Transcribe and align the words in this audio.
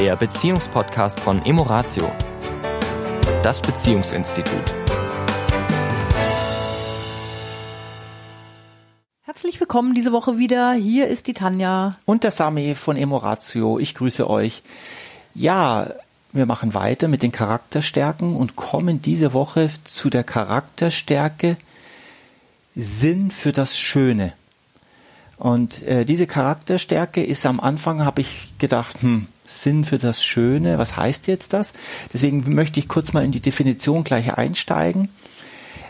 der 0.00 0.16
Beziehungspodcast 0.16 1.20
von 1.20 1.44
Emoratio, 1.44 2.10
das 3.42 3.60
Beziehungsinstitut. 3.60 4.74
Herzlich 9.20 9.60
willkommen 9.60 9.92
diese 9.92 10.12
Woche 10.12 10.38
wieder. 10.38 10.72
Hier 10.72 11.08
ist 11.08 11.26
die 11.26 11.34
Tanja. 11.34 11.98
Und 12.06 12.24
der 12.24 12.30
Sami 12.30 12.74
von 12.76 12.96
Emoratio. 12.96 13.78
Ich 13.78 13.94
grüße 13.94 14.30
euch. 14.30 14.62
Ja, 15.34 15.88
wir 16.32 16.46
machen 16.46 16.72
weiter 16.72 17.06
mit 17.06 17.22
den 17.22 17.30
Charakterstärken 17.30 18.36
und 18.36 18.56
kommen 18.56 19.02
diese 19.02 19.34
Woche 19.34 19.68
zu 19.84 20.08
der 20.08 20.24
Charakterstärke 20.24 21.58
Sinn 22.74 23.30
für 23.30 23.52
das 23.52 23.78
Schöne. 23.78 24.32
Und 25.40 25.82
äh, 25.84 26.04
diese 26.04 26.26
Charakterstärke 26.26 27.24
ist 27.24 27.46
am 27.46 27.60
Anfang, 27.60 28.04
habe 28.04 28.20
ich 28.20 28.52
gedacht, 28.58 29.00
hm, 29.00 29.26
Sinn 29.46 29.86
für 29.86 29.96
das 29.96 30.22
Schöne, 30.22 30.76
was 30.76 30.98
heißt 30.98 31.28
jetzt 31.28 31.54
das? 31.54 31.72
Deswegen 32.12 32.54
möchte 32.54 32.78
ich 32.78 32.88
kurz 32.88 33.14
mal 33.14 33.24
in 33.24 33.32
die 33.32 33.40
Definition 33.40 34.04
gleich 34.04 34.34
einsteigen. 34.34 35.08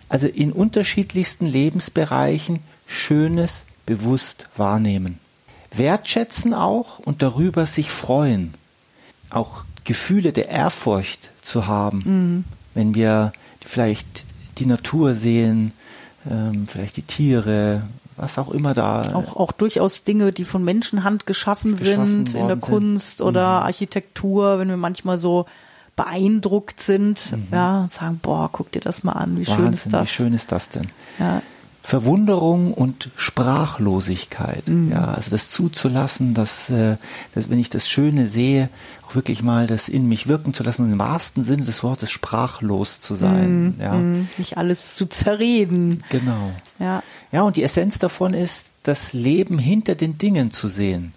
Also 0.09 0.28
in 0.28 0.52
unterschiedlichsten 0.52 1.47
Lebensbereichen 1.47 2.61
Schönes 2.87 3.65
bewusst 3.87 4.48
wahrnehmen. 4.56 5.19
Wertschätzen 5.73 6.55
auch 6.55 7.01
und 7.01 7.20
darüber 7.20 7.67
sich 7.67 7.91
freuen. 7.91 8.55
Auch 9.30 9.64
Gefühle 9.83 10.33
der 10.33 10.48
Ehrfurcht 10.48 11.28
zu 11.42 11.67
haben, 11.67 12.03
mhm. 12.05 12.45
wenn 12.75 12.95
wir 12.95 13.33
vielleicht 13.67 14.27
die 14.59 14.67
Natur 14.67 15.14
sehen, 15.14 15.73
ähm, 16.30 16.69
vielleicht 16.69 16.97
die 16.98 17.03
Tiere, 17.03 17.83
was 18.20 18.38
auch 18.38 18.51
immer 18.51 18.74
da. 18.74 19.15
Auch, 19.15 19.37
auch 19.37 19.52
durchaus 19.52 20.05
Dinge, 20.05 20.33
die 20.33 20.45
von 20.45 20.62
Menschenhand 20.62 21.27
geschaffen, 21.27 21.77
sind 21.77 22.34
in 22.34 22.48
der 22.48 22.59
Kunst 22.59 23.19
sind. 23.19 23.27
oder 23.27 23.61
mhm. 23.61 23.66
Architektur, 23.66 24.58
wenn 24.58 24.69
wir 24.69 24.77
manchmal 24.77 25.19
so 25.19 25.47
beeindruckt 25.97 26.83
sind, 26.83 27.33
mhm. 27.33 27.48
ja, 27.50 27.83
und 27.83 27.92
sagen, 27.92 28.20
boah, 28.22 28.48
guck 28.53 28.72
dir 28.72 28.80
das 28.80 29.05
mal 29.05 29.12
an, 29.12 29.39
wie 29.39 29.47
Wahnsinn, 29.47 29.64
schön 29.64 29.72
ist 29.72 29.92
das. 29.92 30.03
Wie 30.08 30.12
schön 30.12 30.33
ist 30.34 30.53
das 30.53 30.69
denn? 30.69 30.91
Ja. 31.19 31.42
Verwunderung 31.91 32.72
und 32.72 33.08
Sprachlosigkeit. 33.16 34.69
Mhm. 34.69 34.92
Ja, 34.92 35.12
also 35.12 35.33
das 35.33 35.50
zuzulassen, 35.50 36.34
dass, 36.34 36.70
äh, 36.70 36.98
dass 37.34 37.50
wenn 37.50 37.58
ich 37.58 37.69
das 37.69 37.88
Schöne 37.88 38.28
sehe, 38.28 38.69
auch 39.08 39.16
wirklich 39.16 39.42
mal 39.42 39.66
das 39.66 39.88
in 39.88 40.06
mich 40.06 40.28
wirken 40.28 40.55
zu 40.55 40.62
lassen 40.62 40.84
und 40.84 40.92
im 40.92 41.00
wahrsten 41.00 41.42
Sinne 41.42 41.64
des 41.64 41.83
Wortes 41.83 42.12
sprachlos 42.12 43.00
zu 43.00 43.16
sein. 43.16 43.70
Mm, 43.70 43.80
ja. 43.80 43.94
Mm, 43.94 44.28
nicht 44.38 44.56
alles 44.56 44.94
zu 44.94 45.06
zerreden. 45.06 46.05
Genau. 46.11 46.52
Ja. 46.78 47.02
ja, 47.33 47.42
und 47.42 47.56
die 47.56 47.64
Essenz 47.64 47.98
davon 47.98 48.34
ist, 48.34 48.66
das 48.84 49.12
Leben 49.12 49.58
hinter 49.58 49.96
den 49.96 50.16
Dingen 50.16 50.52
zu 50.52 50.68
sehen 50.68 51.12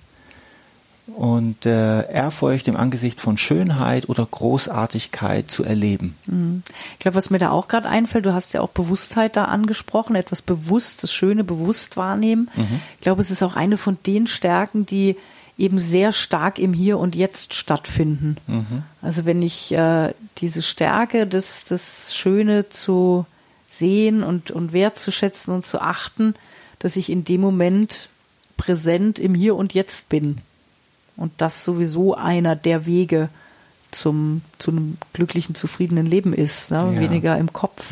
und 1.07 1.65
äh, 1.65 2.09
Ehrfurcht 2.09 2.67
im 2.67 2.77
Angesicht 2.77 3.19
von 3.19 3.37
Schönheit 3.37 4.07
oder 4.07 4.25
Großartigkeit 4.25 5.51
zu 5.51 5.63
erleben. 5.63 6.15
Mhm. 6.25 6.63
Ich 6.93 6.99
glaube, 6.99 7.15
was 7.15 7.29
mir 7.29 7.39
da 7.39 7.51
auch 7.51 7.67
gerade 7.67 7.89
einfällt, 7.89 8.25
du 8.25 8.33
hast 8.33 8.53
ja 8.53 8.61
auch 8.61 8.69
Bewusstheit 8.69 9.35
da 9.35 9.45
angesprochen, 9.45 10.15
etwas 10.15 10.41
bewusst, 10.41 11.03
das 11.03 11.13
Schöne 11.13 11.43
bewusst 11.43 11.97
wahrnehmen. 11.97 12.49
Mhm. 12.55 12.79
Ich 12.95 13.01
glaube, 13.01 13.21
es 13.21 13.31
ist 13.31 13.43
auch 13.43 13.55
eine 13.55 13.77
von 13.77 13.97
den 14.05 14.27
Stärken, 14.27 14.85
die 14.85 15.17
eben 15.57 15.77
sehr 15.77 16.13
stark 16.13 16.57
im 16.57 16.73
Hier 16.73 16.97
und 16.97 17.15
Jetzt 17.15 17.53
stattfinden. 17.53 18.37
Mhm. 18.47 18.83
Also 19.01 19.25
wenn 19.25 19.41
ich 19.41 19.71
äh, 19.73 20.13
diese 20.37 20.61
Stärke, 20.61 21.27
das, 21.27 21.65
das 21.65 22.15
Schöne 22.15 22.69
zu 22.69 23.25
sehen 23.67 24.23
und, 24.23 24.51
und 24.51 24.71
wertzuschätzen 24.71 25.53
und 25.53 25.65
zu 25.65 25.81
achten, 25.81 26.33
dass 26.79 26.95
ich 26.95 27.09
in 27.09 27.25
dem 27.25 27.41
Moment 27.41 28.09
präsent 28.57 29.19
im 29.19 29.35
Hier 29.35 29.55
und 29.55 29.73
Jetzt 29.73 30.09
bin. 30.09 30.39
Und 31.15 31.31
das 31.37 31.63
sowieso 31.63 32.15
einer 32.15 32.55
der 32.55 32.85
Wege 32.85 33.29
zum, 33.91 34.41
zu 34.57 34.71
einem 34.71 34.97
glücklichen, 35.13 35.55
zufriedenen 35.55 36.05
Leben 36.05 36.33
ist. 36.33 36.71
Ne? 36.71 36.77
Ja. 36.77 36.99
Weniger 36.99 37.37
im 37.37 37.53
Kopf 37.53 37.85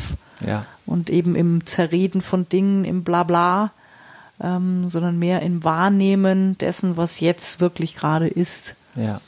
ja. 0.44 0.66
und 0.86 1.10
eben 1.10 1.36
im 1.36 1.66
Zerreden 1.66 2.20
von 2.20 2.48
Dingen, 2.48 2.84
im 2.84 3.04
Blabla 3.04 3.70
ähm, 4.42 4.90
sondern 4.90 5.18
mehr 5.18 5.42
im 5.42 5.64
Wahrnehmen 5.64 6.58
dessen, 6.58 6.96
was 6.96 7.20
jetzt 7.20 7.60
wirklich 7.60 7.94
gerade 7.94 8.28
ist. 8.28 8.74
Ja. 8.96 9.20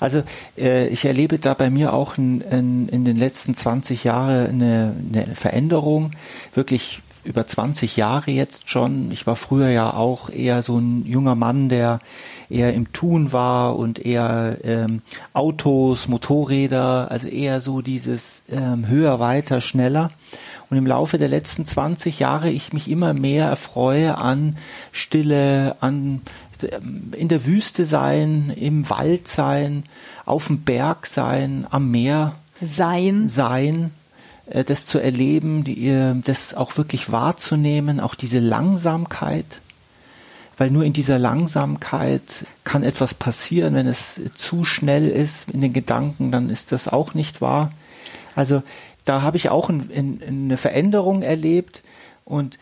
Also 0.00 0.22
äh, 0.58 0.88
ich 0.88 1.04
erlebe 1.04 1.38
da 1.38 1.54
bei 1.54 1.70
mir 1.70 1.92
auch 1.92 2.18
in, 2.18 2.40
in, 2.40 2.88
in 2.88 3.04
den 3.04 3.16
letzten 3.16 3.54
20 3.54 4.04
Jahren 4.04 4.48
eine, 4.48 4.96
eine 5.12 5.34
Veränderung, 5.34 6.12
wirklich 6.54 7.02
über 7.24 7.46
20 7.46 7.96
Jahre 7.96 8.30
jetzt 8.30 8.68
schon. 8.68 9.10
Ich 9.10 9.26
war 9.26 9.36
früher 9.36 9.68
ja 9.68 9.94
auch 9.94 10.30
eher 10.30 10.62
so 10.62 10.78
ein 10.78 11.06
junger 11.06 11.34
Mann, 11.34 11.68
der 11.68 12.00
eher 12.50 12.74
im 12.74 12.92
Tun 12.92 13.32
war 13.32 13.76
und 13.76 14.04
eher 14.04 14.58
ähm, 14.64 15.02
Autos, 15.32 16.08
Motorräder, 16.08 17.10
also 17.10 17.28
eher 17.28 17.60
so 17.60 17.80
dieses 17.80 18.44
ähm, 18.50 18.88
höher, 18.88 19.20
weiter, 19.20 19.60
schneller. 19.60 20.10
Und 20.70 20.78
im 20.78 20.86
Laufe 20.86 21.18
der 21.18 21.28
letzten 21.28 21.66
20 21.66 22.18
Jahre 22.18 22.50
ich 22.50 22.72
mich 22.72 22.90
immer 22.90 23.12
mehr 23.12 23.46
erfreue 23.46 24.16
an 24.16 24.56
Stille, 24.90 25.76
an 25.80 26.22
in 27.12 27.28
der 27.28 27.44
Wüste 27.44 27.86
sein, 27.86 28.52
im 28.56 28.88
Wald 28.88 29.28
sein, 29.28 29.84
auf 30.24 30.46
dem 30.46 30.62
Berg 30.62 31.06
sein, 31.06 31.66
am 31.70 31.90
Meer 31.90 32.34
sein, 32.60 33.28
sein, 33.28 33.90
das 34.46 34.86
zu 34.86 34.98
erleben, 34.98 35.64
die, 35.64 36.20
das 36.24 36.54
auch 36.54 36.76
wirklich 36.76 37.12
wahrzunehmen, 37.12 38.00
auch 38.00 38.14
diese 38.14 38.40
Langsamkeit, 38.40 39.60
weil 40.58 40.70
nur 40.70 40.84
in 40.84 40.92
dieser 40.92 41.18
Langsamkeit 41.18 42.44
kann 42.64 42.82
etwas 42.82 43.14
passieren, 43.14 43.74
wenn 43.74 43.86
es 43.86 44.20
zu 44.34 44.64
schnell 44.64 45.08
ist 45.08 45.48
in 45.50 45.60
den 45.60 45.72
Gedanken, 45.72 46.32
dann 46.32 46.50
ist 46.50 46.72
das 46.72 46.88
auch 46.88 47.14
nicht 47.14 47.40
wahr. 47.40 47.72
Also 48.34 48.62
da 49.04 49.22
habe 49.22 49.36
ich 49.36 49.48
auch 49.48 49.68
ein, 49.68 49.90
ein, 49.94 50.20
eine 50.26 50.56
Veränderung 50.56 51.22
erlebt 51.22 51.82
und 52.24 52.58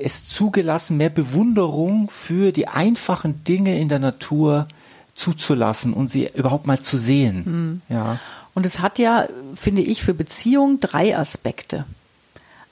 es 0.00 0.28
zugelassen, 0.28 0.96
mehr 0.96 1.10
Bewunderung 1.10 2.08
für 2.08 2.52
die 2.52 2.68
einfachen 2.68 3.42
Dinge 3.44 3.78
in 3.80 3.88
der 3.88 3.98
Natur 3.98 4.68
zuzulassen 5.14 5.92
und 5.92 6.08
sie 6.08 6.30
überhaupt 6.34 6.66
mal 6.66 6.80
zu 6.80 6.96
sehen. 6.96 7.82
Mhm. 7.88 7.94
Ja. 7.94 8.18
Und 8.54 8.66
es 8.66 8.80
hat 8.80 8.98
ja, 8.98 9.28
finde 9.54 9.82
ich, 9.82 10.02
für 10.02 10.14
Beziehungen 10.14 10.80
drei 10.80 11.16
Aspekte. 11.16 11.84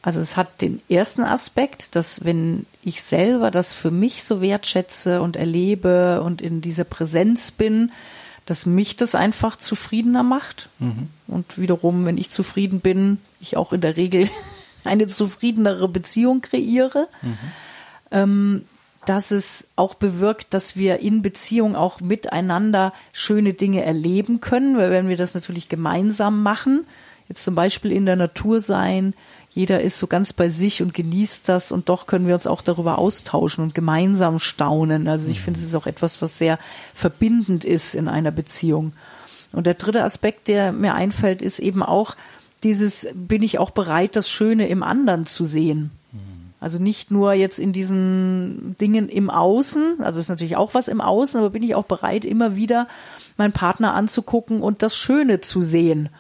Also 0.03 0.21
es 0.21 0.37
hat 0.37 0.63
den 0.63 0.81
ersten 0.89 1.23
Aspekt, 1.23 1.95
dass 1.95 2.25
wenn 2.25 2.65
ich 2.83 3.03
selber 3.03 3.51
das 3.51 3.75
für 3.75 3.91
mich 3.91 4.25
so 4.25 4.41
wertschätze 4.41 5.21
und 5.21 5.37
erlebe 5.37 6.23
und 6.23 6.41
in 6.41 6.63
dieser 6.63 6.85
Präsenz 6.85 7.51
bin, 7.51 7.93
dass 8.47 8.65
mich 8.65 8.97
das 8.97 9.15
einfach 9.15 9.57
zufriedener 9.57 10.23
macht. 10.23 10.71
Mhm. 10.79 11.09
Und 11.27 11.59
wiederum, 11.59 12.07
wenn 12.07 12.17
ich 12.17 12.31
zufrieden 12.31 12.81
bin, 12.81 13.19
ich 13.41 13.57
auch 13.57 13.73
in 13.73 13.83
der 13.83 13.97
Regel 13.97 14.29
eine 14.85 15.07
zufriedenere 15.07 15.89
Beziehung 15.89 16.41
kreiere. 16.41 17.09
Mhm. 17.21 17.39
Ähm, 18.11 18.65
dass 19.07 19.31
es 19.31 19.69
auch 19.77 19.95
bewirkt, 19.95 20.53
dass 20.53 20.77
wir 20.77 21.01
in 21.01 21.23
Beziehung 21.23 21.75
auch 21.75 22.01
miteinander 22.01 22.93
schöne 23.13 23.55
Dinge 23.55 23.85
erleben 23.85 24.41
können, 24.41 24.77
weil 24.77 24.91
wenn 24.91 25.09
wir 25.09 25.17
das 25.17 25.35
natürlich 25.35 25.69
gemeinsam 25.69 26.43
machen, 26.43 26.87
jetzt 27.29 27.45
zum 27.45 27.55
Beispiel 27.55 27.93
in 27.93 28.07
der 28.07 28.17
Natur 28.17 28.61
sein, 28.61 29.15
jeder 29.53 29.81
ist 29.81 29.99
so 29.99 30.07
ganz 30.07 30.33
bei 30.33 30.49
sich 30.49 30.81
und 30.81 30.95
genießt 30.95 31.49
das 31.49 31.73
und 31.73 31.89
doch 31.89 32.07
können 32.07 32.27
wir 32.27 32.35
uns 32.35 32.47
auch 32.47 32.63
darüber 32.63 32.99
austauschen 32.99 33.65
und 33.65 33.75
gemeinsam 33.75 34.39
staunen. 34.39 35.09
Also 35.09 35.31
ich 35.31 35.41
finde, 35.41 35.59
es 35.59 35.67
ist 35.67 35.75
auch 35.75 35.87
etwas, 35.87 36.23
was 36.23 36.39
sehr 36.39 36.59
verbindend 36.95 37.65
ist 37.65 37.95
in 37.95 38.07
einer 38.07 38.31
Beziehung. 38.31 38.93
Und 39.53 39.67
der 39.67 39.75
dritte 39.75 40.05
Aspekt, 40.05 40.47
der 40.47 40.71
mir 40.71 40.95
einfällt, 40.95 41.43
ist 41.43 41.59
eben 41.59 41.83
auch 41.83 42.15
dieses, 42.63 43.09
bin 43.15 43.43
ich 43.43 43.59
auch 43.59 43.71
bereit, 43.71 44.15
das 44.15 44.31
Schöne 44.31 44.69
im 44.69 44.85
anderen 44.85 45.27
zu 45.27 45.45
sehen. 45.45 45.91
Also 46.61 46.79
nicht 46.79 47.11
nur 47.11 47.33
jetzt 47.33 47.59
in 47.59 47.73
diesen 47.73 48.77
Dingen 48.79 49.09
im 49.09 49.31
Außen, 49.31 50.03
also 50.03 50.21
ist 50.21 50.29
natürlich 50.29 50.57
auch 50.57 50.75
was 50.75 50.89
im 50.89 51.01
Außen, 51.01 51.41
aber 51.41 51.51
bin 51.51 51.63
ich 51.63 51.75
auch 51.75 51.87
bereit, 51.87 52.27
immer 52.27 52.55
wieder 52.55 52.87
meinen 53.39 53.53
Partner 53.53 53.95
anzugucken 53.95 54.61
und 54.61 54.83
das 54.83 54.95
Schöne 54.95 55.41
zu 55.41 55.63
sehen 55.63 56.11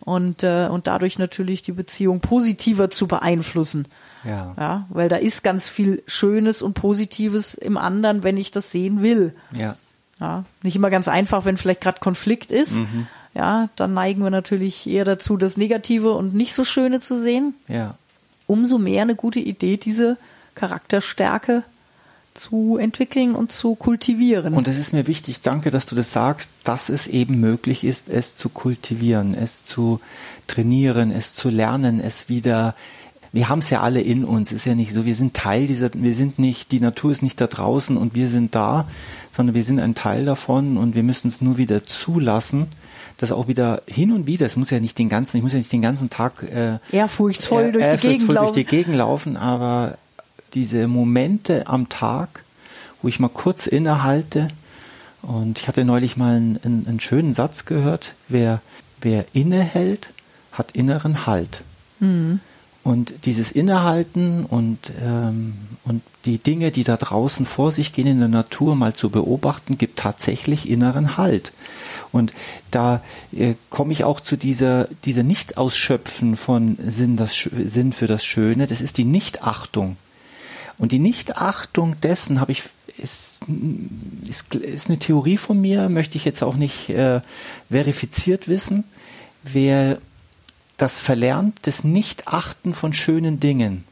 und, 0.00 0.42
äh, 0.42 0.68
und 0.70 0.86
dadurch 0.86 1.18
natürlich 1.18 1.62
die 1.62 1.72
Beziehung 1.72 2.20
positiver 2.20 2.88
zu 2.88 3.06
beeinflussen. 3.06 3.86
Ja. 4.24 4.54
ja. 4.58 4.86
Weil 4.88 5.08
da 5.10 5.16
ist 5.16 5.44
ganz 5.44 5.68
viel 5.68 6.02
Schönes 6.06 6.62
und 6.62 6.74
Positives 6.74 7.54
im 7.54 7.76
anderen, 7.76 8.22
wenn 8.22 8.36
ich 8.36 8.50
das 8.50 8.70
sehen 8.70 9.02
will. 9.02 9.34
Ja. 9.54 9.76
Ja. 10.18 10.44
Nicht 10.62 10.76
immer 10.76 10.90
ganz 10.90 11.08
einfach, 11.08 11.44
wenn 11.44 11.56
vielleicht 11.56 11.80
gerade 11.80 12.00
Konflikt 12.00 12.52
ist. 12.52 12.78
Mhm. 12.78 13.06
Ja, 13.34 13.68
dann 13.76 13.94
neigen 13.94 14.22
wir 14.22 14.30
natürlich 14.30 14.88
eher 14.88 15.04
dazu, 15.04 15.36
das 15.36 15.56
Negative 15.56 16.12
und 16.12 16.34
nicht 16.34 16.52
so 16.52 16.64
Schöne 16.64 17.00
zu 17.00 17.20
sehen. 17.20 17.54
Ja. 17.68 17.94
Umso 18.50 18.78
mehr 18.78 19.02
eine 19.02 19.14
gute 19.14 19.38
Idee, 19.38 19.76
diese 19.76 20.16
Charakterstärke 20.56 21.62
zu 22.34 22.78
entwickeln 22.78 23.34
und 23.34 23.52
zu 23.52 23.74
kultivieren. 23.74 24.54
Und 24.54 24.66
es 24.66 24.78
ist 24.78 24.92
mir 24.92 25.06
wichtig, 25.06 25.40
danke, 25.42 25.70
dass 25.70 25.86
du 25.86 25.94
das 25.94 26.12
sagst, 26.12 26.50
dass 26.64 26.88
es 26.88 27.06
eben 27.06 27.38
möglich 27.38 27.84
ist, 27.84 28.08
es 28.08 28.34
zu 28.34 28.48
kultivieren, 28.48 29.34
es 29.34 29.64
zu 29.64 30.00
trainieren, 30.46 31.10
es 31.10 31.34
zu 31.34 31.48
lernen, 31.48 32.00
es 32.00 32.28
wieder 32.28 32.74
wir 33.32 33.48
haben 33.48 33.60
es 33.60 33.70
ja 33.70 33.80
alle 33.80 34.00
in 34.00 34.24
uns. 34.24 34.50
Ist 34.50 34.64
ja 34.64 34.74
nicht 34.74 34.92
so, 34.92 35.04
wir 35.04 35.14
sind 35.14 35.34
Teil 35.34 35.68
dieser, 35.68 35.90
wir 35.94 36.14
sind 36.14 36.40
nicht, 36.40 36.72
die 36.72 36.80
Natur 36.80 37.12
ist 37.12 37.22
nicht 37.22 37.40
da 37.40 37.46
draußen 37.46 37.96
und 37.96 38.14
wir 38.14 38.26
sind 38.26 38.56
da, 38.56 38.88
sondern 39.30 39.54
wir 39.54 39.62
sind 39.62 39.78
ein 39.78 39.94
Teil 39.94 40.24
davon 40.24 40.76
und 40.76 40.96
wir 40.96 41.04
müssen 41.04 41.28
es 41.28 41.40
nur 41.40 41.56
wieder 41.56 41.84
zulassen. 41.84 42.66
Das 43.18 43.32
auch 43.32 43.48
wieder 43.48 43.82
hin 43.86 44.12
und 44.12 44.26
wieder, 44.26 44.46
es 44.46 44.56
muss 44.56 44.70
ja 44.70 44.80
nicht 44.80 44.98
den 44.98 45.08
ganzen, 45.08 45.36
ich 45.36 45.42
muss 45.42 45.52
ja 45.52 45.58
nicht 45.58 45.72
den 45.72 45.82
ganzen 45.82 46.10
Tag 46.10 46.42
äh, 46.42 46.78
ehrfurchtsvoll 46.90 47.72
durch, 47.72 48.00
die 48.00 48.08
Gegend 48.08 48.28
durch 48.28 48.52
die 48.52 48.64
Gegend 48.64 48.96
laufen, 48.96 49.36
aber 49.36 49.98
diese 50.54 50.88
Momente 50.88 51.66
am 51.66 51.88
Tag, 51.88 52.44
wo 53.02 53.08
ich 53.08 53.20
mal 53.20 53.28
kurz 53.28 53.66
innehalte, 53.66 54.48
und 55.22 55.58
ich 55.58 55.68
hatte 55.68 55.84
neulich 55.84 56.16
mal 56.16 56.36
einen, 56.36 56.58
einen, 56.64 56.86
einen 56.86 57.00
schönen 57.00 57.32
Satz 57.32 57.66
gehört, 57.66 58.14
wer, 58.28 58.62
wer 59.00 59.26
innehält, 59.34 60.10
hat 60.52 60.72
inneren 60.72 61.26
Halt. 61.26 61.62
Mhm. 61.98 62.40
Und 62.82 63.26
dieses 63.26 63.52
Innehalten 63.52 64.44
und, 64.46 64.90
ähm, 65.04 65.54
und 65.84 66.02
die 66.24 66.38
Dinge, 66.38 66.70
die 66.70 66.84
da 66.84 66.96
draußen 66.96 67.44
vor 67.44 67.72
sich 67.72 67.92
gehen 67.92 68.06
in 68.06 68.20
der 68.20 68.28
Natur 68.28 68.74
mal 68.74 68.94
zu 68.94 69.10
beobachten, 69.10 69.76
gibt 69.76 69.98
tatsächlich 69.98 70.68
inneren 70.68 71.18
Halt. 71.18 71.52
Und 72.10 72.32
da 72.70 73.02
äh, 73.32 73.54
komme 73.68 73.92
ich 73.92 74.04
auch 74.04 74.20
zu 74.20 74.36
dieser, 74.36 74.88
dieser 75.04 75.22
Nicht-Ausschöpfen 75.22 76.36
von 76.36 76.78
Sinn, 76.82 77.16
das, 77.16 77.34
Sinn 77.34 77.92
für 77.92 78.06
das 78.06 78.24
Schöne. 78.24 78.66
Das 78.66 78.80
ist 78.80 78.96
die 78.96 79.04
Nichtachtung. 79.04 79.96
Und 80.78 80.92
die 80.92 80.98
Nichtachtung 80.98 82.00
dessen 82.00 82.40
habe 82.40 82.52
ich 82.52 82.62
ist, 82.96 83.38
ist, 84.28 84.54
ist 84.54 84.88
eine 84.88 84.98
Theorie 84.98 85.36
von 85.36 85.60
mir, 85.60 85.88
möchte 85.88 86.16
ich 86.16 86.24
jetzt 86.24 86.42
auch 86.42 86.56
nicht 86.56 86.90
äh, 86.90 87.20
verifiziert 87.70 88.48
wissen. 88.48 88.84
Wer 89.42 89.98
das 90.80 91.00
verlernt, 91.00 91.58
das 91.62 91.84
Nichtachten 91.84 92.74
von 92.74 92.92
schönen 92.92 93.40
Dingen, 93.40 93.84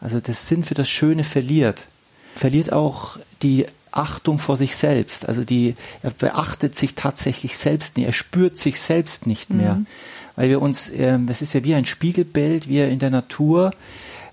also 0.00 0.20
das 0.20 0.48
Sinn 0.48 0.64
für 0.64 0.74
das 0.74 0.88
Schöne 0.88 1.24
verliert, 1.24 1.86
verliert 2.34 2.72
auch 2.72 3.18
die 3.42 3.66
Achtung 3.90 4.38
vor 4.38 4.56
sich 4.56 4.76
selbst. 4.76 5.26
Also 5.26 5.44
die, 5.44 5.74
er 6.02 6.10
beachtet 6.10 6.74
sich 6.74 6.94
tatsächlich 6.94 7.56
selbst 7.56 7.96
nicht, 7.96 8.06
er 8.06 8.12
spürt 8.12 8.58
sich 8.58 8.80
selbst 8.80 9.26
nicht 9.26 9.50
mehr. 9.50 9.76
Mhm. 9.76 9.86
Weil 10.36 10.50
wir 10.50 10.60
uns, 10.60 10.90
äh, 10.90 11.18
das 11.26 11.40
ist 11.40 11.54
ja 11.54 11.64
wie 11.64 11.74
ein 11.74 11.86
Spiegelbild, 11.86 12.68
wir 12.68 12.88
in 12.88 12.98
der 12.98 13.08
Natur, 13.08 13.72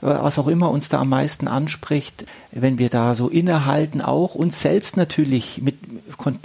was 0.02 0.38
auch 0.38 0.48
immer 0.48 0.70
uns 0.70 0.90
da 0.90 1.00
am 1.00 1.08
meisten 1.08 1.48
anspricht, 1.48 2.26
wenn 2.52 2.78
wir 2.78 2.90
da 2.90 3.16
so 3.16 3.30
innehalten, 3.30 4.02
auch 4.02 4.36
uns 4.36 4.60
selbst 4.60 4.98
natürlich 4.98 5.62
mit, 5.62 5.78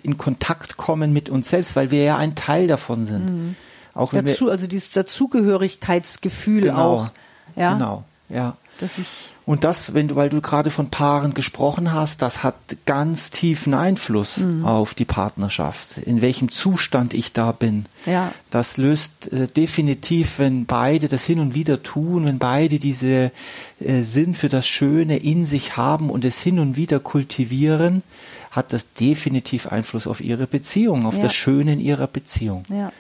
in 0.05 0.17
Kontakt 0.17 0.77
kommen 0.77 1.13
mit 1.13 1.29
uns 1.29 1.51
selbst, 1.51 1.75
weil 1.75 1.91
wir 1.91 2.05
ja 2.05 2.17
ein 2.17 2.37
Teil 2.37 2.69
davon 2.69 3.05
sind. 3.05 3.31
Mhm. 3.31 3.57
Auch 3.95 4.11
Dazu, 4.11 4.47
wir, 4.47 4.53
also 4.53 4.67
dieses 4.67 4.91
Dazugehörigkeitsgefühl 4.93 6.63
genau, 6.63 6.77
auch. 6.77 7.11
Ja? 7.57 7.75
Genau, 7.75 8.05
ja. 8.29 8.57
Dass 8.79 8.99
ich 8.99 9.33
und 9.49 9.65
das, 9.65 9.95
wenn 9.95 10.09
du, 10.09 10.17
weil 10.17 10.29
du 10.29 10.43
gerade 10.43 10.71
von 10.71 10.91
Paaren 10.91 11.33
gesprochen 11.33 11.95
hast, 11.95 12.21
das 12.21 12.43
hat 12.43 12.55
ganz 12.85 13.31
tiefen 13.31 13.73
Einfluss 13.73 14.41
mhm. 14.41 14.67
auf 14.67 14.93
die 14.93 15.07
Partnerschaft, 15.07 15.97
in 15.97 16.21
welchem 16.21 16.51
Zustand 16.51 17.15
ich 17.15 17.33
da 17.33 17.53
bin. 17.53 17.87
Ja. 18.05 18.31
Das 18.51 18.77
löst 18.77 19.33
äh, 19.33 19.47
definitiv, 19.47 20.39
wenn 20.39 20.67
beide 20.67 21.09
das 21.09 21.25
hin 21.25 21.41
und 21.41 21.55
wieder 21.55 21.83
tun, 21.83 22.27
wenn 22.27 22.39
beide 22.39 22.79
diese 22.79 23.33
äh, 23.81 24.03
Sinn 24.03 24.35
für 24.35 24.51
das 24.51 24.67
Schöne 24.69 25.17
in 25.17 25.47
sich 25.47 25.79
haben 25.79 26.11
und 26.11 26.27
es 26.27 26.43
hin 26.43 26.59
und 26.59 26.77
wieder 26.77 27.01
kultivieren, 27.01 28.03
hat 28.51 28.75
das 28.75 28.93
definitiv 28.93 29.67
Einfluss 29.67 30.07
auf 30.07 30.21
ihre 30.21 30.47
Beziehung, 30.47 31.07
auf 31.07 31.17
ja. 31.17 31.23
das 31.23 31.35
Schöne 31.35 31.73
in 31.73 31.81
ihrer 31.81 32.07
Beziehung. 32.07 32.65
Ja. 32.69 32.93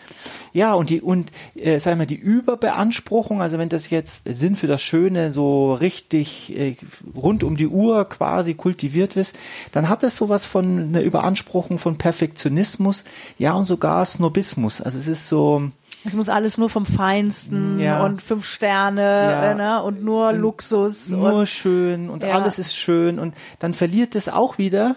Ja, 0.54 0.72
und 0.72 0.88
die, 0.88 1.02
und, 1.02 1.30
äh, 1.56 1.78
sagen 1.78 1.98
wir, 1.98 2.06
die 2.06 2.16
Überbeanspruchung, 2.16 3.42
also 3.42 3.58
wenn 3.58 3.68
das 3.68 3.90
jetzt 3.90 4.22
Sinn 4.24 4.56
für 4.56 4.66
das 4.66 4.80
Schöne 4.80 5.30
so 5.30 5.67
richtig 5.74 6.56
äh, 6.56 6.76
rund 7.16 7.44
um 7.44 7.56
die 7.56 7.68
Uhr 7.68 8.08
quasi 8.08 8.54
kultiviert 8.54 9.16
ist, 9.16 9.36
dann 9.72 9.88
hat 9.88 10.02
es 10.02 10.16
sowas 10.16 10.46
von 10.46 10.88
einer 10.88 11.02
Überanspruchung 11.02 11.78
von 11.78 11.98
Perfektionismus, 11.98 13.04
ja, 13.38 13.54
und 13.54 13.64
sogar 13.64 14.04
Snobismus. 14.04 14.80
Also 14.80 14.98
es 14.98 15.08
ist 15.08 15.28
so, 15.28 15.70
es 16.04 16.14
muss 16.14 16.28
alles 16.28 16.58
nur 16.58 16.68
vom 16.68 16.86
Feinsten 16.86 17.80
ja. 17.80 18.04
und 18.04 18.22
fünf 18.22 18.46
Sterne 18.46 19.02
ja. 19.02 19.50
äh, 19.50 19.54
ne? 19.54 19.82
und 19.82 20.02
nur 20.02 20.32
Luxus. 20.32 21.10
Nur 21.10 21.34
und, 21.34 21.48
schön 21.48 22.08
und 22.08 22.22
ja. 22.22 22.30
alles 22.30 22.58
ist 22.58 22.74
schön 22.74 23.18
und 23.18 23.34
dann 23.58 23.74
verliert 23.74 24.14
es 24.14 24.28
auch 24.28 24.58
wieder 24.58 24.96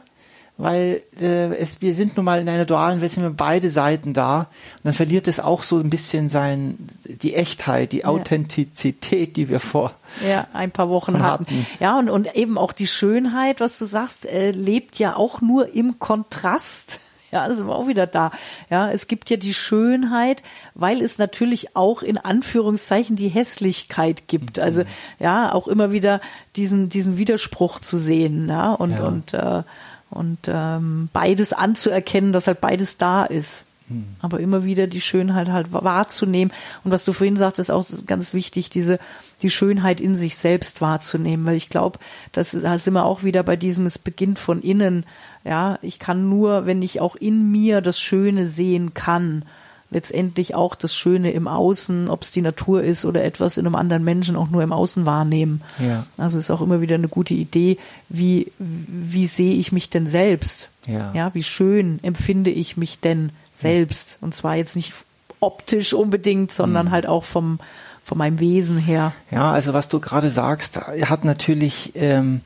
weil 0.62 1.02
äh, 1.20 1.56
es, 1.56 1.82
wir 1.82 1.96
sind 1.96 2.16
nun 2.18 2.26
mal 2.26 2.40
in 2.40 2.48
einer 2.48 2.66
dualen 2.66 3.02
Welt, 3.02 3.12
sind 3.12 3.24
wir 3.24 3.32
beide 3.32 3.72
Seiten 3.72 4.14
da. 4.14 4.42
Und 4.42 4.48
dann 4.84 4.94
verliert 4.94 5.28
es 5.28 5.40
auch 5.40 5.64
so 5.64 5.80
ein 5.80 5.90
bisschen 5.90 6.30
sein, 6.30 6.78
die 7.06 7.34
Echtheit, 7.34 7.94
die 7.94 8.00
ja. 8.00 8.06
Authentizität, 8.06 9.38
die 9.38 9.50
wir 9.50 9.60
vor 9.60 9.94
ja, 10.28 10.48
ein 10.54 10.70
paar 10.70 10.90
Wochen 10.90 11.24
hatten. 11.24 11.46
hatten. 11.46 11.66
Ja, 11.80 11.98
und, 11.98 12.10
und 12.10 12.36
eben 12.36 12.60
auch 12.60 12.74
die 12.74 12.86
Schönheit, 12.86 13.60
was 13.60 13.80
du 13.80 13.86
sagst, 13.86 14.28
äh, 14.28 14.52
lebt 14.52 15.00
ja 15.00 15.16
auch 15.16 15.42
nur 15.42 15.74
im 15.74 15.98
Kontrast. 15.98 17.00
Ja, 17.32 17.48
das 17.48 17.58
sind 17.58 17.68
wir 17.68 17.76
auch 17.76 17.88
wieder 17.88 18.06
da. 18.06 18.32
Ja, 18.70 18.92
es 18.92 19.08
gibt 19.08 19.30
ja 19.30 19.38
die 19.38 19.54
Schönheit, 19.54 20.44
weil 20.76 21.02
es 21.02 21.18
natürlich 21.18 21.76
auch 21.76 22.04
in 22.04 22.18
Anführungszeichen 22.18 23.16
die 23.16 23.30
Hässlichkeit 23.30 24.28
gibt. 24.28 24.58
Mhm. 24.58 24.64
Also 24.64 24.84
ja, 25.18 25.54
auch 25.54 25.68
immer 25.68 25.92
wieder 25.92 26.22
diesen 26.56 26.90
diesen 26.90 27.18
Widerspruch 27.18 27.80
zu 27.80 27.98
sehen. 27.98 28.50
Ja, 28.50 28.74
und 28.74 28.92
ja. 28.92 29.04
und 29.08 29.34
äh, 29.34 29.64
und 30.12 30.40
ähm, 30.48 31.10
beides 31.14 31.54
anzuerkennen, 31.54 32.34
dass 32.34 32.48
halt 32.48 32.62
beides 32.62 32.98
da 32.98 33.24
ist. 33.24 33.66
Hm. 33.88 34.06
Aber 34.22 34.40
immer 34.40 34.66
wieder 34.66 34.88
die 34.88 35.02
Schönheit 35.02 35.50
halt 35.50 35.72
wahrzunehmen. 35.72 36.54
Und 36.84 36.92
was 36.92 37.06
du 37.06 37.14
vorhin 37.14 37.38
sagtest, 37.38 37.72
auch 37.72 37.86
ganz 38.06 38.34
wichtig, 38.34 38.70
diese, 38.70 39.00
die 39.42 39.50
Schönheit 39.50 40.00
in 40.00 40.16
sich 40.16 40.38
selbst 40.38 40.82
wahrzunehmen. 40.82 41.46
Weil 41.46 41.56
ich 41.56 41.70
glaube, 41.70 41.98
das, 42.34 42.52
da 42.52 42.78
sind 42.78 42.94
wir 42.94 43.06
auch 43.06 43.24
wieder 43.24 43.42
bei 43.44 43.56
diesem, 43.56 43.86
es 43.86 43.98
beginnt 43.98 44.38
von 44.38 44.62
innen. 44.62 45.06
Ja, 45.44 45.80
ich 45.82 45.98
kann 45.98 46.30
nur, 46.30 46.66
wenn 46.66 46.82
ich 46.82 47.02
auch 47.02 47.16
in 47.16 47.50
mir 47.50 47.82
das 47.82 48.00
Schöne 48.00 48.48
sehen 48.48 48.94
kann, 48.94 49.44
letztendlich 49.92 50.56
auch 50.56 50.74
das 50.74 50.96
Schöne 50.96 51.32
im 51.32 51.48
Außen, 51.48 52.10
ob 52.10 52.24
es 52.24 52.32
die 52.32 52.42
Natur 52.42 52.82
ist 52.82 53.06
oder 53.06 53.24
etwas 53.24 53.58
in 53.58 53.66
einem 53.66 53.76
anderen 53.76 54.04
Menschen, 54.04 54.38
auch 54.38 54.50
nur 54.50 54.64
im 54.64 54.72
Außen 54.72 55.06
wahrnehmen. 55.06 55.62
Ja. 55.80 56.06
Also 56.18 56.38
ist 56.38 56.50
auch 56.50 56.62
immer 56.62 56.82
wieder 56.82 56.96
eine 56.96 57.10
gute 57.10 57.34
Idee, 57.34 57.78
wie, 58.08 58.52
wie 58.58 59.28
sehe 59.28 59.56
ich 59.56 59.72
mich 59.72 59.90
denn 59.90 60.08
selbst? 60.08 60.70
Ja. 60.88 61.12
ja, 61.14 61.34
wie 61.34 61.44
schön 61.44 62.00
empfinde 62.04 62.50
ich 62.50 62.78
mich 62.78 63.02
denn 63.02 63.32
selbst? 63.54 64.18
Und 64.22 64.34
zwar 64.34 64.56
jetzt 64.56 64.78
nicht 64.78 64.94
optisch 65.42 65.94
unbedingt, 65.94 66.54
sondern 66.54 66.88
mhm. 66.88 66.92
halt 66.92 67.06
auch 67.06 67.26
vom, 67.26 67.60
von 68.04 68.18
meinem 68.18 68.40
Wesen 68.40 68.78
her. 68.78 69.12
Ja, 69.30 69.52
also 69.52 69.74
was 69.74 69.90
du 69.90 70.00
gerade 70.00 70.30
sagst, 70.30 70.78
hat 70.78 71.26
natürlich, 71.26 71.92
ähm, 71.96 72.42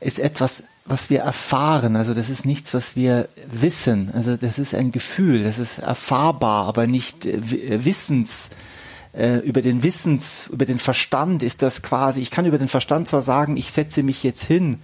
ist 0.00 0.18
etwas 0.18 0.64
was 0.86 1.08
wir 1.10 1.20
erfahren. 1.20 1.96
Also 1.96 2.14
das 2.14 2.28
ist 2.28 2.44
nichts, 2.44 2.74
was 2.74 2.94
wir 2.94 3.28
wissen. 3.50 4.10
Also 4.12 4.36
das 4.36 4.58
ist 4.58 4.74
ein 4.74 4.92
Gefühl, 4.92 5.44
das 5.44 5.58
ist 5.58 5.78
erfahrbar, 5.78 6.66
aber 6.66 6.86
nicht 6.86 7.26
äh, 7.26 7.36
äh, 7.36 7.84
Wissens. 7.84 8.50
Äh, 9.12 9.38
über 9.38 9.62
den 9.62 9.82
Wissens, 9.82 10.48
über 10.52 10.66
den 10.66 10.78
Verstand 10.78 11.42
ist 11.42 11.62
das 11.62 11.82
quasi. 11.82 12.20
Ich 12.20 12.30
kann 12.30 12.46
über 12.46 12.58
den 12.58 12.68
Verstand 12.68 13.08
zwar 13.08 13.22
sagen, 13.22 13.56
ich 13.56 13.70
setze 13.70 14.02
mich 14.02 14.22
jetzt 14.22 14.44
hin, 14.44 14.78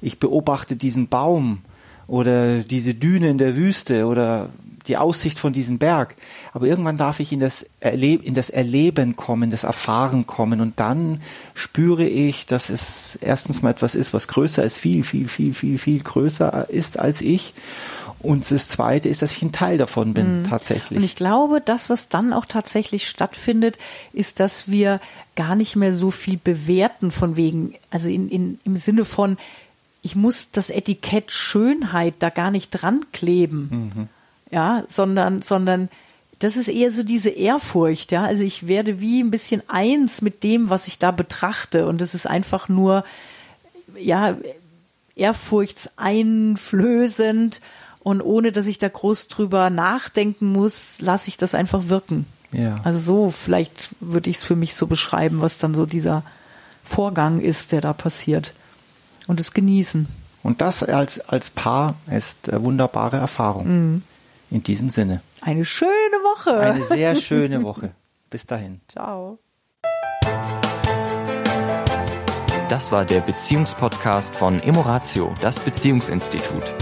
ich 0.00 0.18
beobachte 0.18 0.76
diesen 0.76 1.08
Baum 1.08 1.62
oder 2.06 2.60
diese 2.60 2.94
Düne 2.94 3.28
in 3.28 3.38
der 3.38 3.56
Wüste 3.56 4.06
oder 4.06 4.50
die 4.88 4.96
Aussicht 4.96 5.38
von 5.38 5.52
diesem 5.52 5.78
Berg. 5.78 6.14
Aber 6.52 6.66
irgendwann 6.66 6.96
darf 6.96 7.20
ich 7.20 7.32
in 7.32 7.40
das, 7.40 7.66
Erleb 7.80 8.24
in 8.24 8.34
das 8.34 8.50
Erleben 8.50 9.16
kommen, 9.16 9.50
das 9.50 9.64
Erfahren 9.64 10.26
kommen. 10.26 10.60
Und 10.60 10.78
dann 10.80 11.20
spüre 11.54 12.04
ich, 12.04 12.46
dass 12.46 12.70
es 12.70 13.16
erstens 13.16 13.62
mal 13.62 13.70
etwas 13.70 13.94
ist, 13.94 14.12
was 14.12 14.28
größer 14.28 14.62
ist, 14.64 14.78
viel, 14.78 15.04
viel, 15.04 15.28
viel, 15.28 15.54
viel, 15.54 15.78
viel 15.78 16.00
größer 16.02 16.68
ist 16.70 16.98
als 16.98 17.20
ich. 17.22 17.54
Und 18.20 18.48
das 18.50 18.68
Zweite 18.68 19.08
ist, 19.08 19.20
dass 19.20 19.32
ich 19.32 19.42
ein 19.42 19.52
Teil 19.52 19.78
davon 19.78 20.14
bin, 20.14 20.40
mhm. 20.40 20.44
tatsächlich. 20.44 20.96
Und 20.96 21.04
ich 21.04 21.16
glaube, 21.16 21.60
das, 21.60 21.90
was 21.90 22.08
dann 22.08 22.32
auch 22.32 22.46
tatsächlich 22.46 23.08
stattfindet, 23.08 23.78
ist, 24.12 24.38
dass 24.38 24.68
wir 24.68 25.00
gar 25.34 25.56
nicht 25.56 25.74
mehr 25.74 25.92
so 25.92 26.12
viel 26.12 26.38
bewerten 26.42 27.10
von 27.10 27.36
wegen, 27.36 27.74
also 27.90 28.08
in, 28.08 28.28
in, 28.28 28.60
im 28.64 28.76
Sinne 28.76 29.04
von, 29.04 29.38
ich 30.02 30.14
muss 30.14 30.52
das 30.52 30.70
Etikett 30.70 31.32
Schönheit 31.32 32.14
da 32.20 32.30
gar 32.30 32.50
nicht 32.50 32.70
dran 32.70 33.00
kleben. 33.12 33.68
Mhm 33.94 34.08
ja, 34.52 34.84
sondern, 34.88 35.42
sondern 35.42 35.88
das 36.38 36.56
ist 36.56 36.68
eher 36.68 36.90
so 36.90 37.02
diese 37.02 37.28
Ehrfurcht, 37.30 38.12
ja. 38.12 38.24
Also 38.24 38.44
ich 38.44 38.68
werde 38.68 39.00
wie 39.00 39.22
ein 39.22 39.30
bisschen 39.30 39.62
eins 39.68 40.22
mit 40.22 40.42
dem, 40.42 40.70
was 40.70 40.88
ich 40.88 40.98
da 40.98 41.10
betrachte. 41.10 41.86
Und 41.86 42.00
es 42.02 42.14
ist 42.14 42.26
einfach 42.26 42.68
nur, 42.68 43.04
ja, 43.96 44.36
ehrfurchtseinflößend 45.14 47.60
und 48.00 48.22
ohne 48.22 48.52
dass 48.52 48.66
ich 48.66 48.78
da 48.78 48.88
groß 48.88 49.28
drüber 49.28 49.68
nachdenken 49.70 50.52
muss, 50.52 51.00
lasse 51.00 51.28
ich 51.28 51.36
das 51.36 51.54
einfach 51.54 51.88
wirken. 51.88 52.26
Ja. 52.50 52.80
Also 52.82 52.98
so, 52.98 53.30
vielleicht 53.30 53.90
würde 54.00 54.28
ich 54.28 54.36
es 54.36 54.42
für 54.42 54.56
mich 54.56 54.74
so 54.74 54.86
beschreiben, 54.86 55.40
was 55.40 55.58
dann 55.58 55.74
so 55.74 55.86
dieser 55.86 56.22
Vorgang 56.84 57.40
ist, 57.40 57.72
der 57.72 57.80
da 57.80 57.92
passiert. 57.92 58.52
Und 59.28 59.38
es 59.38 59.54
genießen. 59.54 60.08
Und 60.42 60.60
das 60.60 60.82
als, 60.82 61.20
als 61.20 61.50
Paar 61.50 61.94
ist 62.10 62.50
eine 62.50 62.64
wunderbare 62.64 63.18
Erfahrung. 63.18 63.68
Mhm. 63.68 64.02
In 64.52 64.62
diesem 64.62 64.90
Sinne. 64.90 65.22
Eine 65.40 65.64
schöne 65.64 65.90
Woche. 65.90 66.58
Eine 66.58 66.82
sehr 66.82 67.16
schöne 67.16 67.62
Woche. 67.62 67.92
Bis 68.28 68.44
dahin. 68.44 68.82
Ciao. 68.88 69.38
Das 72.68 72.92
war 72.92 73.06
der 73.06 73.20
Beziehungspodcast 73.20 74.36
von 74.36 74.60
Emoratio, 74.60 75.32
das 75.40 75.58
Beziehungsinstitut. 75.58 76.74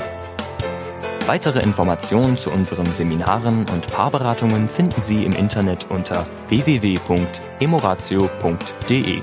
Weitere 1.27 1.61
Informationen 1.61 2.37
zu 2.37 2.51
unseren 2.51 2.87
Seminaren 2.87 3.65
und 3.71 3.89
Paarberatungen 3.93 4.69
finden 4.69 5.01
Sie 5.01 5.25
im 5.25 5.31
Internet 5.33 5.89
unter 5.91 6.27
www.emoratio.de. 6.49 9.21